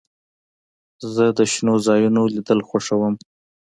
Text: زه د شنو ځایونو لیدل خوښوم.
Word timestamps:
زه 1.13 1.25
د 1.37 1.39
شنو 1.51 1.75
ځایونو 1.87 2.21
لیدل 2.33 2.59
خوښوم. 2.67 3.13